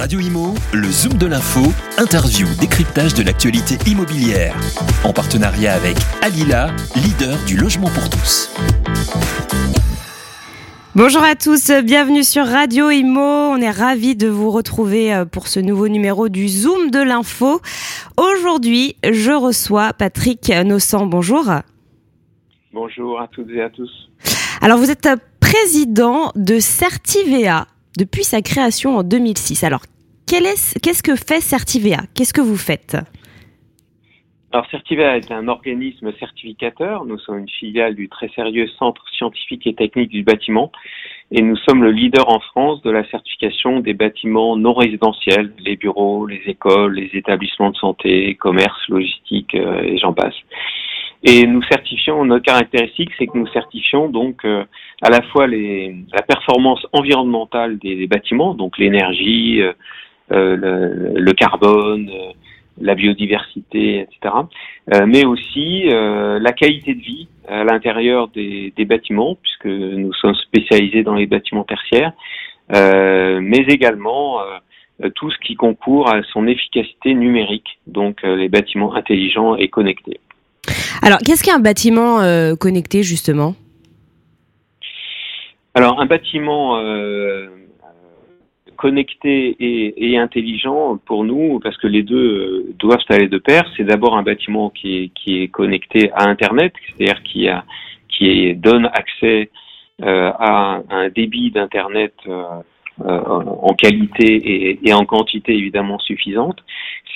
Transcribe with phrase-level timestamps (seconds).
[0.00, 1.60] Radio Imo, le Zoom de l'info,
[1.98, 4.56] interview, décryptage de l'actualité immobilière.
[5.04, 8.50] En partenariat avec Alila, leader du logement pour tous.
[10.94, 13.20] Bonjour à tous, bienvenue sur Radio Imo.
[13.20, 17.60] On est ravis de vous retrouver euh, pour ce nouveau numéro du Zoom de l'info.
[18.16, 21.10] Aujourd'hui, je reçois Patrick Nossan.
[21.10, 21.44] Bonjour.
[22.72, 23.90] Bonjour à toutes et à tous.
[24.62, 25.06] Alors, vous êtes
[25.40, 27.66] président de Certivea
[27.98, 29.64] depuis sa création en 2006.
[29.64, 29.82] Alors,
[30.26, 32.02] qu'est-ce que fait Certivea?
[32.14, 32.96] Qu'est-ce que vous faites?
[34.52, 37.04] Alors Certivea est un organisme certificateur.
[37.04, 40.72] Nous sommes une filiale du très sérieux Centre scientifique et technique du bâtiment
[41.32, 45.76] et nous sommes le leader en France de la certification des bâtiments non résidentiels, les
[45.76, 50.34] bureaux, les écoles, les établissements de santé, commerce, logistique euh, et j'en passe.
[51.22, 54.64] Et nous certifions, notre caractéristique, c'est que nous certifions donc euh,
[55.02, 59.72] à la fois la performance environnementale des, bâtiments, donc l'énergie, euh,
[60.32, 62.10] euh, le, carbone,
[62.80, 64.34] la biodiversité, etc.,
[65.06, 71.14] mais aussi la qualité de vie à l'intérieur des, bâtiments, puisque nous sommes spécialisés dans
[71.14, 72.12] les bâtiments tertiaires,
[72.70, 74.38] mais également
[75.14, 80.20] tout ce qui concourt à son efficacité numérique, donc les bâtiments intelligents et connectés.
[81.02, 83.54] Alors, qu'est-ce qu'un bâtiment euh, connecté, justement?
[85.74, 87.48] Alors, un bâtiment euh,
[88.76, 93.84] connecté et, intelligent, pour nous, parce que les deux euh, doivent aller de pair, c'est
[93.84, 99.50] d'abord un bâtiment qui est, connecté à Internet, c'est-à-dire qui donne accès
[100.02, 102.14] à un débit d'Internet
[103.04, 106.58] en qualité et, en quantité évidemment suffisante.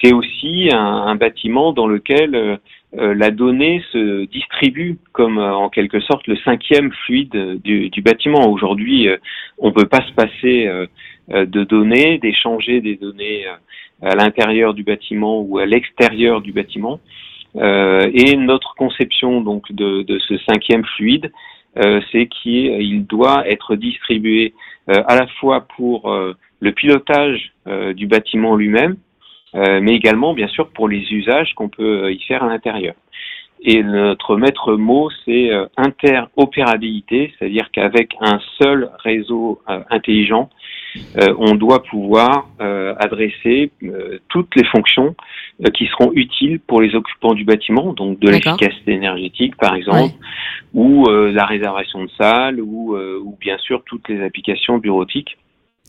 [0.02, 2.58] C'est aussi un, bâtiment dans lequel
[2.98, 8.48] euh, la donnée se distribue comme euh, en quelque sorte le cinquième fluide du, bâtiment.
[8.50, 9.16] Aujourd'hui, euh,
[9.58, 10.68] on ne peut pas se passer
[11.28, 13.46] de données, d'échanger des données
[14.02, 17.00] à l'intérieur du bâtiment ou à l'extérieur du bâtiment.
[17.56, 21.32] et notre conception donc de ce cinquième fluide,
[22.12, 24.54] c'est qu'il doit être distribué
[24.86, 26.08] à la fois pour
[26.60, 27.52] le pilotage
[27.94, 28.96] du bâtiment lui-même,
[29.54, 32.94] euh, mais également bien sûr pour les usages qu'on peut euh, y faire à l'intérieur.
[33.62, 39.60] Et notre maître mot, c'est euh, interopérabilité, c'est-à-dire qu'avec un seul réseau
[39.90, 40.50] intelligent,
[41.16, 43.72] on doit pouvoir adresser
[44.28, 45.16] toutes les fonctions
[45.72, 50.14] qui seront utiles pour les occupants du bâtiment, donc de l'efficacité énergétique par exemple,
[50.72, 55.36] ou la réservation de salles, ou, ou bien sûr toutes les applications bureautiques.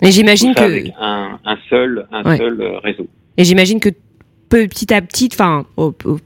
[0.01, 3.07] Mais j'imagine que avec un, un seul, un seul réseau.
[3.37, 3.89] Et j'imagine que
[4.63, 5.66] petit à petit, enfin,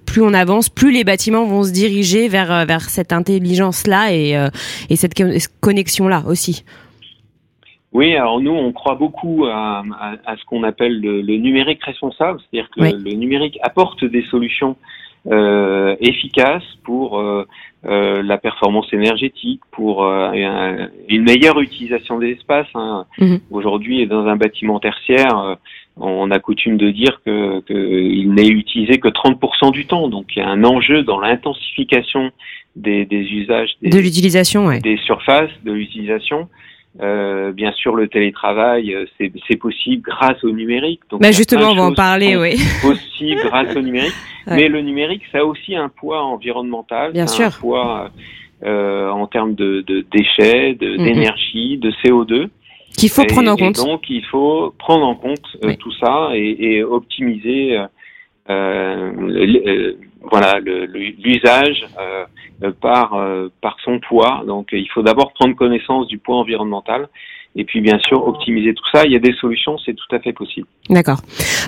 [0.06, 4.38] plus on avance, plus les bâtiments vont se diriger vers, euh, vers cette intelligence-là et,
[4.38, 4.50] euh,
[4.90, 5.14] et cette
[5.60, 6.64] connexion-là aussi.
[7.92, 9.84] Oui, alors nous, on croit beaucoup à,
[10.26, 14.76] à, ce qu'on appelle le, numérique responsable, c'est-à-dire que le numérique apporte des solutions
[15.28, 17.46] euh, efficaces pour euh,
[17.86, 22.70] euh, la performance énergétique, pour une meilleure utilisation des espaces.
[22.74, 23.06] Hein.
[23.18, 23.40] Mhm.
[23.52, 25.58] Aujourd'hui, dans un bâtiment tertiaire,
[26.00, 30.08] on a coutume de dire que qu'il n'est utilisé que 30% du temps.
[30.08, 32.32] Donc il y a un enjeu dans l'intensification
[32.76, 34.80] des, des, usages, des, de l'utilisation, ouais.
[34.80, 36.48] des surfaces, de l'utilisation.
[37.02, 41.02] Euh, bien sûr, le télétravail, euh, c'est possible grâce au numérique.
[41.10, 42.56] Donc, bah justement, on va en parler, oui.
[42.82, 44.14] Possible grâce au numérique.
[44.48, 47.46] Mais le numérique, ça a aussi un poids environnemental, bien sûr.
[47.46, 48.12] un poids
[48.64, 51.04] euh, en termes de, de déchets, mhm.
[51.04, 52.50] d'énergie, de, de, CO2.
[52.98, 53.78] Qu'il faut prendre en compte.
[53.78, 57.88] donc, il faut prendre en compte euh, tout ça et, et optimiser euh,
[58.50, 61.88] euh, voilà l'usage
[62.82, 63.18] par
[63.62, 64.44] par son poids.
[64.46, 67.08] Donc, il faut d'abord prendre connaissance du poids environnemental
[67.56, 69.06] et puis bien sûr optimiser tout ça.
[69.06, 70.68] Il y a des solutions, c'est tout à fait possible.
[70.90, 71.22] D'accord.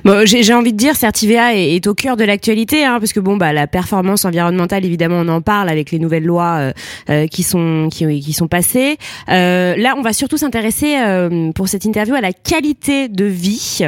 [0.03, 3.19] Bon, j'ai envie de dire, Certivea est, est au cœur de l'actualité, hein, parce que
[3.19, 6.71] bon, bah, la performance environnementale, évidemment, on en parle avec les nouvelles lois euh,
[7.09, 8.97] euh qui sont qui, qui sont passées.
[9.29, 13.81] Euh, là, on va surtout s'intéresser euh, pour cette interview à la qualité de vie,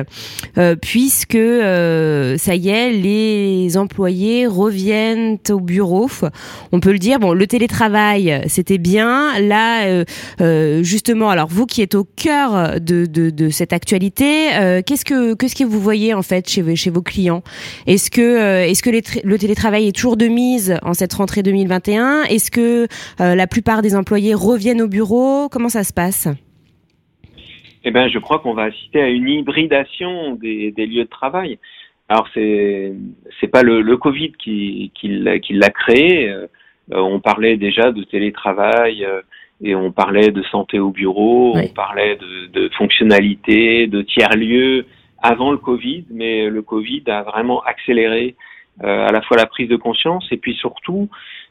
[0.57, 6.09] euh, puisque ça y est, les employés reviennent au bureau.
[6.71, 7.19] On peut le dire.
[7.19, 9.39] Bon, le télétravail, c'était bien.
[9.39, 10.03] Là,
[10.81, 14.49] justement, alors vous qui êtes au cœur de, cette actualité,
[14.85, 17.43] qu'est-ce que qu'est-ce que vous voyez en fait chez, vos clients?
[17.87, 22.87] Est-ce que, euh, le télétravail est toujours de mise en cette rentrée 2021 Est-ce que
[23.21, 25.49] euh, la plupart des employés reviennent au bureau?
[25.49, 26.27] Comment ça se passe?
[27.83, 31.59] Eh ben, je crois qu'on va assister à une hybridation des, lieux de travail.
[32.09, 32.93] Alors c'est
[33.39, 36.29] c'est pas le, Covid qui l'a créé.
[36.29, 36.47] Euh,
[36.91, 39.05] on parlait déjà de télétravail
[39.63, 44.85] et on parlait de santé au bureau, on parlait de, de fonctionnalités, de tiers lieux,
[45.21, 48.35] avant le Covid, mais le Covid a vraiment accéléré
[48.81, 51.07] à la fois la prise de conscience et puis surtout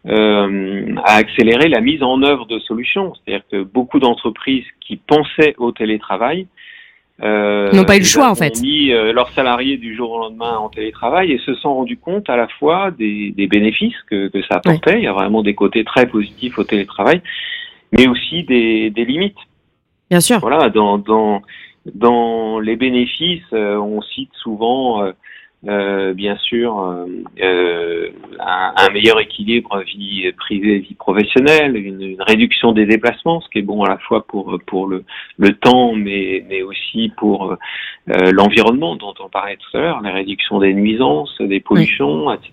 [0.08, 3.12] euh, a accéléré la mise en œuvre de solutions.
[3.14, 6.46] C'est-à-dire que beaucoup d'entreprises qui pensaient au télétravail
[7.22, 8.58] euh, n'ont pas eu le choix en fait.
[8.58, 11.98] Ont mis euh, leurs salariés du jour au lendemain en télétravail et se sont rendus
[11.98, 14.98] compte à la fois des, des bénéfices que, que, ça apportait.
[14.98, 17.22] Il y a vraiment des côtés très positifs au télétravail,
[17.92, 19.38] mais aussi des, des limites.
[20.10, 20.38] Bien sûr.
[20.40, 21.42] Voilà, dans, dans,
[21.94, 25.12] dans les bénéfices, euh, on cite souvent
[25.68, 27.06] euh, bien sûr euh,
[27.40, 28.08] euh,
[28.40, 33.60] un, un, meilleur équilibre vie privée vie professionnelle, une, une, réduction des déplacements, ce qui
[33.60, 35.04] est bon à la fois pour pour le,
[35.38, 40.10] le temps, mais mais aussi pour euh, l'environnement dont on parlait tout à l'heure, la
[40.10, 42.50] réduction des nuisances, des pollutions, etc.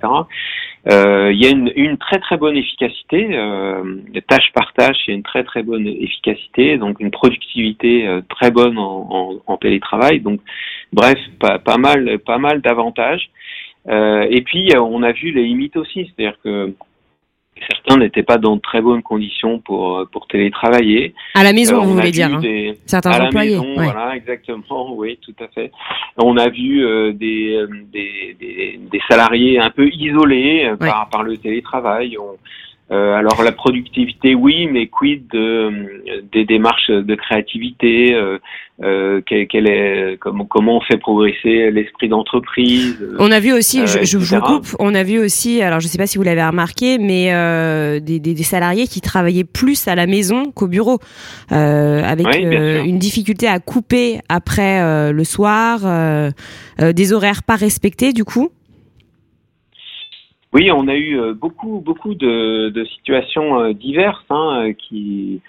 [0.88, 3.28] Euh, il y a une, une, très très bonne efficacité,
[4.28, 8.50] tâche par tâche, il y a une très très bonne efficacité, donc une productivité très
[8.50, 10.22] bonne en, en, en télétravail.
[10.22, 10.40] Donc
[10.94, 13.30] bref, pas, pas mal pas mal d'avantages
[13.88, 16.74] euh, et puis, euh, on a vu les limites aussi, c'est-à-dire que
[17.68, 21.14] certains n'étaient pas dans de très bonnes conditions pour pour télétravailler.
[21.36, 22.42] À la maison, euh, vous voulez dire hein.
[22.86, 23.56] Certains à employés.
[23.56, 24.60] La maison, Voilà, exactement.
[25.00, 25.72] Oui, tout à fait.
[26.18, 28.36] On a vu des, des,
[28.80, 32.18] des, salariés un peu isolés par par le télétravail.
[32.18, 32.38] On,
[32.92, 38.40] euh, alors la productivité, oui, mais quid de, des démarches de créativité euh,
[38.82, 44.04] euh, quel, est, comment, comment on fait progresser l'esprit d'entreprise On a vu aussi, je,
[44.04, 46.44] je, vous coupe, on a vu aussi, alors je ne sais pas si vous l'avez
[46.44, 47.26] remarqué, mais
[48.00, 50.98] des, des, des, salariés qui travaillaient plus à la maison qu'au bureau,
[51.50, 55.82] avec une difficulté à couper après le soir,
[56.80, 58.50] des horaires pas respectés du coup.
[60.52, 65.42] Oui, on a eu euh, beaucoup, beaucoup de, situations euh, diverses hein, euh, qui,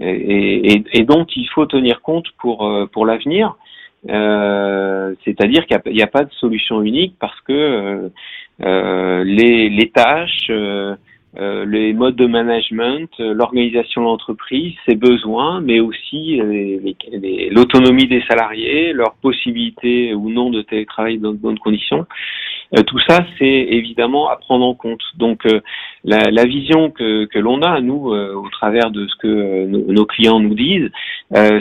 [0.00, 3.56] et, et, dont il faut tenir compte pour, pour l'avenir.
[4.04, 8.10] C'est-à-dire qu'il n'y a, pas de solution unique parce que
[8.60, 10.50] les, tâches,
[11.40, 16.40] les modes de management, l'organisation de l'entreprise, ses besoins, mais aussi
[17.50, 22.06] l'autonomie des salariés, leurs possibilités ou non de télétravail dans de bonnes conditions,
[22.86, 25.02] tout ça, c'est évidemment à prendre en compte.
[25.16, 25.60] Donc, euh,
[26.04, 30.06] la, la, vision que, que l'on a, nous, euh, au travers de ce que nos,
[30.06, 30.90] clients nous disent,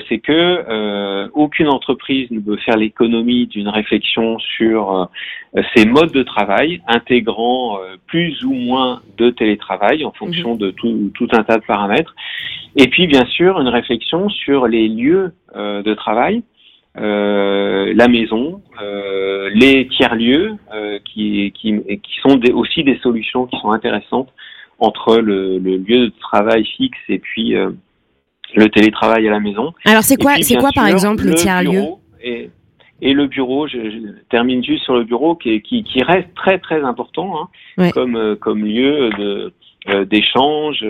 [0.08, 5.10] c'est que aucune entreprise ne peut faire l'économie d'une réflexion sur
[5.76, 10.60] ces modes de travail, intégrant plus ou moins de télétravail en fonction mhm.
[10.60, 12.16] de tout, tout, un tas de paramètres.
[12.76, 16.44] Et puis, bien sûr, une réflexion sur les lieux de travail.
[16.98, 23.48] Euh, la maison, euh, les tiers-lieux, euh, qui, qui, qui, sont des, aussi des solutions
[23.48, 24.30] qui sont intéressantes
[24.80, 29.74] entre le, le lieu de travail fixe et puis le télétravail à la maison.
[29.86, 31.82] Alors c'est quoi, c'est quoi par exemple le, tiers-lieu?
[32.22, 32.50] et,
[33.02, 33.98] et, le bureau, je, je,
[34.30, 38.66] termine juste sur le bureau qui, qui, qui reste très très important hein, comme, comme
[38.66, 39.54] lieu de
[40.06, 40.84] d'échange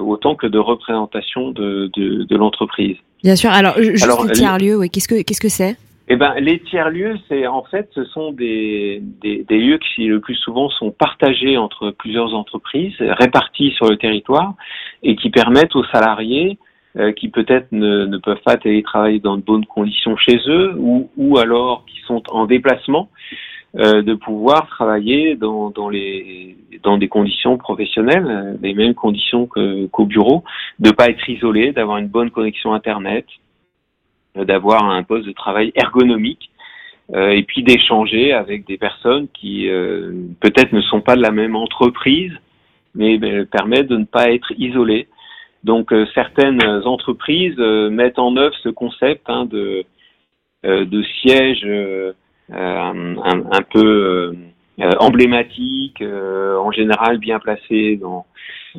[0.00, 2.96] autant que de représentation de, de, de l'entreprise.
[3.22, 3.50] Bien sûr.
[3.50, 4.90] Alors, juste Alors, les tiers-lieux, oui.
[4.90, 5.76] Qu'est-ce que qu'est-ce que c'est?
[6.08, 10.20] Eh ben, les tiers-lieux, c'est en fait, ce sont des, des, des, lieux qui le
[10.20, 14.54] plus souvent sont partagés entre plusieurs entreprises, répartis sur le territoire,
[15.02, 16.58] et qui permettent aux salariés
[16.98, 21.08] euh, qui peut-être ne, ne, peuvent pas télétravailler dans de bonnes conditions chez eux, ou,
[21.16, 23.08] ou alors qui sont en déplacement,
[23.78, 29.46] euh, de pouvoir travailler dans, dans, les, dans des conditions professionnelles, euh, les mêmes conditions
[29.46, 30.44] qu'au bureau,
[30.78, 33.24] de pas être isolé, d'avoir une bonne connexion Internet,
[34.36, 36.50] euh, d'avoir un poste de travail ergonomique,
[37.14, 41.30] euh, et puis d'échanger avec des personnes qui euh, peut-être ne sont pas de la
[41.30, 42.32] même entreprise,
[42.94, 45.08] mais ben, permettent de ne pas être isolé.
[45.64, 49.84] Donc certaines entreprises mettent en œuvre ce concept hein, de,
[50.64, 51.64] de siège
[52.52, 54.34] un, un, peu
[54.98, 58.26] emblématique, en général bien placé dans,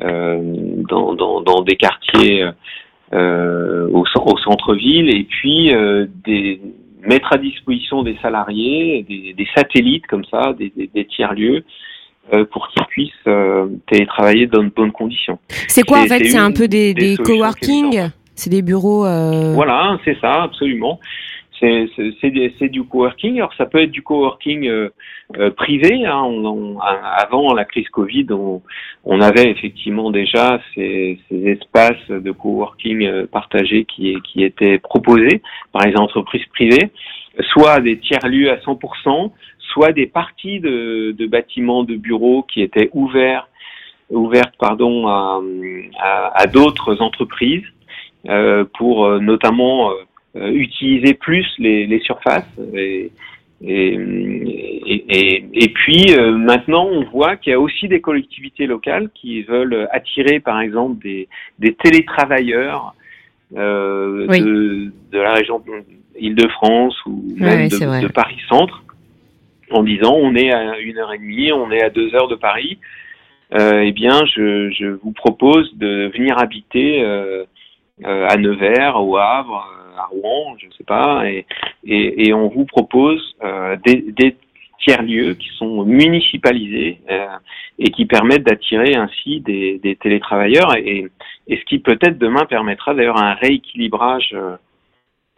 [0.00, 2.44] dans, dans, dans, des quartiers
[3.12, 5.14] euh, au, au centre-ville.
[5.14, 6.60] Et puis euh, des,
[7.02, 11.64] mettre à disposition des salariés des, des satellites comme ça, des, des tiers-lieux
[12.32, 15.38] euh, pour qu'ils puissent euh, télétravailler dans de bonnes conditions.
[15.68, 16.24] C'est quoi en fait?
[16.24, 18.08] C'est un peu des, des coworking?
[18.34, 19.52] C'est des bureaux euh...
[19.54, 20.98] Voilà, c'est ça, absolument
[21.60, 23.36] c'est du coworking.
[23.36, 24.90] Alors ça peut être du coworking euh,
[25.36, 26.04] euh, privé.
[26.04, 26.22] Hein.
[26.22, 28.62] On, avant la crise Covid, on,
[29.04, 35.42] on avait effectivement déjà ces, ces, espaces de coworking euh, partagés qui, qui étaient proposés
[35.72, 36.90] par les entreprises privées,
[37.52, 42.90] soit des tiers-lieux à 100%, soit des parties de, de, bâtiments de bureaux qui étaient
[42.92, 43.48] ouverts
[44.10, 45.40] ouvertes pardon à,
[45.98, 47.64] à, à d'autres entreprises
[48.74, 49.90] pour notamment
[50.34, 52.48] utiliser plus les, les surfaces.
[52.74, 53.12] Et,
[53.62, 53.98] et,
[54.86, 59.88] et, et, puis maintenant, on voit qu'il y a aussi des collectivités locales qui veulent
[59.92, 62.94] attirer, par exemple, des, des télétravailleurs
[63.56, 65.62] euh, de, de, la région
[66.18, 68.82] Île-de-France ou même de, de Paris-Centre
[69.70, 72.34] en disant on est à une heure et demie, on est à deux heures de
[72.34, 72.78] Paris,
[73.54, 77.44] euh, eh bien je, je, vous propose de venir habiter euh,
[78.04, 81.46] euh à Nevers, au Havre, euh, à Rouen, je ne sais pas, et,
[81.84, 84.36] et, et, on vous propose euh, des, des
[84.80, 86.98] tiers-lieux qui sont municipalisés
[87.78, 91.06] et qui permettent d'attirer ainsi des, des télétravailleurs et,
[91.48, 94.34] et, ce qui peut-être demain permettra d'ailleurs un rééquilibrage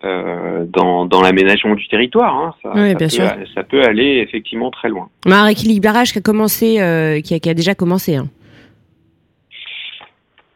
[0.05, 2.37] euh, dans, dans l'aménagement du territoire.
[2.37, 2.55] Hein.
[2.63, 3.31] Ça, oui, ça, bien peut, sûr.
[3.55, 5.09] ça peut aller effectivement très loin.
[5.25, 8.17] Un rééquilibrage qui a commencé, euh, qui, a, qui, a, déjà commencé.
[8.17, 8.29] Hein.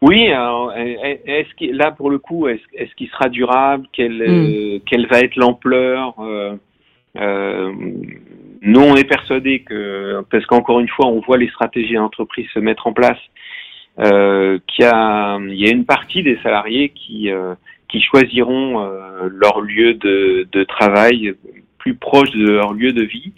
[0.01, 3.85] Oui, alors, est-ce qu'il, là pour le coup, est-ce, est-ce qu'il sera durable?
[3.93, 4.75] Quelle, mm.
[4.75, 6.15] euh, quelle va être l'ampleur?
[6.19, 6.55] Euh,
[7.17, 7.71] euh,
[8.61, 12.59] Nous, on est persuadés que, parce qu'encore une fois, on voit les stratégies d'entreprise se
[12.59, 13.19] mettre en place,
[13.99, 17.29] euh, qu'il y a, il y a une partie des salariés qui
[17.91, 21.33] qui choisiront euh, leur lieu de, de, travail
[21.77, 23.33] plus proche de leur lieu de vie.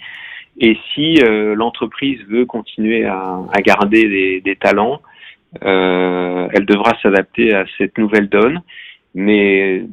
[0.60, 5.02] Et si euh, l'entreprise veut continuer à, à garder des, des talents,
[5.62, 8.62] elle devra s'adapter à cette nouvelle donne.
[9.16, 9.86] Mais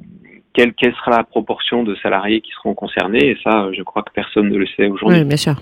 [0.52, 3.31] quelle, quelle, sera la proportion de salariés qui seront concernés?
[3.31, 5.21] Et ça, je crois que personne ne le sait aujourd'hui.
[5.21, 5.57] Oui, bien sûr.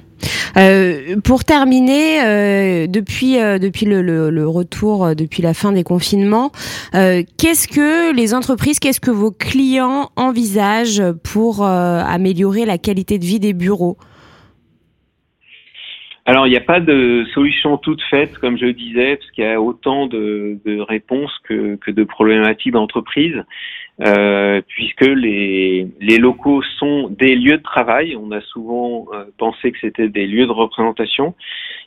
[0.57, 5.73] Euh, pour terminer, euh, depuis euh, depuis le, le, le, retour, euh, depuis la fin
[5.73, 6.53] des confinements,
[6.95, 13.19] euh, qu'est-ce que les entreprises, qu'est-ce que vos clients envisagent pour euh, améliorer la qualité
[13.19, 13.99] de vie des bureaux?
[16.29, 19.45] Alors, il n'y a pas de solution toute faite, comme je le disais, parce qu'il
[19.45, 23.43] y a autant de, de réponses que, que, de problématiques d'entreprise,
[24.07, 28.15] euh, puisque les, les, locaux sont des lieux de travail.
[28.15, 31.35] On a souvent euh, pensé que c'était des lieux de représentation.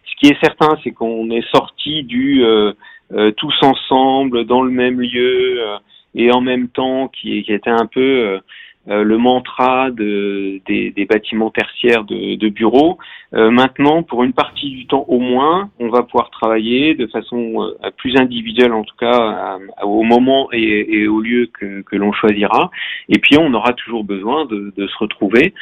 [0.10, 2.74] Ce qui est certain, c'est qu'on est sorti du euh,
[3.12, 5.77] euh tous ensemble dans le même lieu euh,
[6.15, 8.41] et en même temps, qui, qui était un peu
[8.88, 12.97] euh, le mantra de, des, des, bâtiments tertiaires de, de bureaux.
[13.35, 17.61] Euh, maintenant, pour une partie du temps au moins, on va pouvoir travailler de façon
[17.61, 22.11] euh, plus individuelle, en tout cas au moment et, et, au lieu que, que l'on
[22.11, 22.71] choisira.
[23.07, 25.53] Et puis, on aura toujours besoin de, de se retrouver.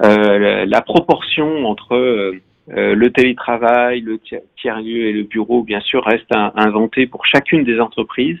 [0.00, 2.34] La, la, proportion entre
[2.68, 4.20] le télétravail, le
[4.60, 8.38] tiers-lieu et le bureau, bien sûr, reste à inventer pour chacune des entreprises.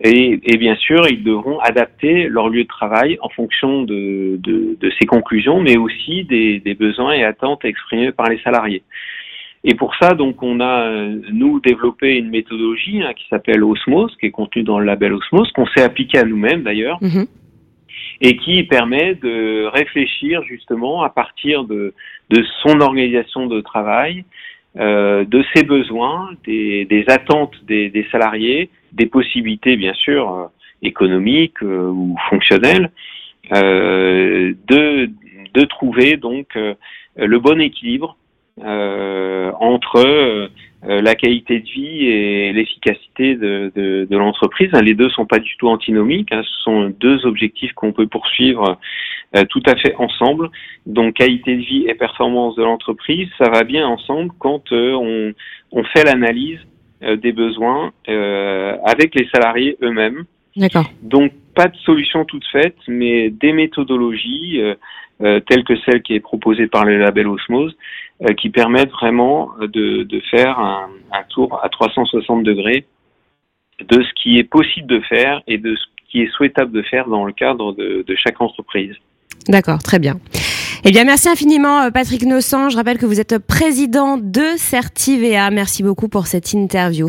[0.00, 4.76] Et, et, bien sûr, ils devront adapter leur lieu de travail en fonction de, de,
[4.80, 8.82] de ces conclusions, mais aussi des, des, besoins et attentes exprimés par les salariés.
[9.62, 10.90] Et pour ça, donc, on a,
[11.32, 15.50] nous, développé une méthodologie hein, qui s'appelle Osmos, qui est contenue dans le label Osmos,
[15.52, 17.28] qu'on s'est appliqué à nous-mêmes d'ailleurs, mm-hmm.
[18.20, 21.94] et qui permet de réfléchir justement à partir de,
[22.30, 24.24] de son organisation de travail,
[24.76, 30.46] euh, de ses besoins, des, attentes des, salariés, des possibilités bien sûr euh,
[30.82, 32.90] économiques euh, ou fonctionnelles,
[33.52, 38.16] de trouver donc le bon équilibre
[38.62, 40.50] entre
[40.82, 44.70] la qualité de vie et l'efficacité de, de, de l'entreprise.
[44.72, 46.42] Les deux sont pas du tout antinomiques, hein.
[46.44, 48.78] ce sont deux objectifs qu'on peut poursuivre
[49.36, 50.50] euh, tout à fait ensemble.
[50.86, 55.32] Donc qualité de vie et performance de l'entreprise, ça va bien ensemble quand euh, on,
[55.72, 56.60] on, fait l'analyse
[57.02, 60.24] euh, des besoins avec les salariés eux-mêmes.
[60.56, 60.88] D'accord.
[61.02, 64.60] Donc pas de solution toute faite, mais des méthodologies
[65.20, 67.76] telles que celle qui est proposée par le label Osmose,
[68.36, 70.88] qui permettent vraiment de, faire un,
[71.30, 72.86] tour à 360 degrés
[73.80, 77.08] de ce qui est possible de faire et de ce qui est souhaitable de faire
[77.08, 78.94] dans le cadre de, chaque entreprise.
[79.48, 80.14] D'accord, très bien.
[80.84, 82.70] Eh bien, merci infiniment, euh, Patrick Nossan.
[82.70, 85.50] Je rappelle que vous êtes président de Certivea.
[85.50, 87.08] Merci beaucoup pour cette interview.